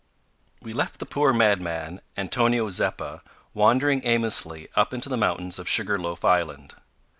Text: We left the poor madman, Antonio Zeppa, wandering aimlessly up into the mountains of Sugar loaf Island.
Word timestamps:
We 0.63 0.73
left 0.73 0.97
the 0.97 1.05
poor 1.05 1.31
madman, 1.31 2.01
Antonio 2.17 2.71
Zeppa, 2.71 3.21
wandering 3.53 4.01
aimlessly 4.03 4.67
up 4.75 4.95
into 4.95 5.09
the 5.09 5.15
mountains 5.15 5.59
of 5.59 5.69
Sugar 5.69 5.99
loaf 5.99 6.25
Island. 6.25 6.73